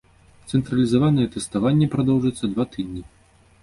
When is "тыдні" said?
2.77-3.09